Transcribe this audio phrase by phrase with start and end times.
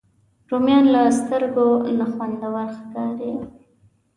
[0.49, 1.67] رومیان له سترګو
[1.97, 3.33] نه خوندور ښکاري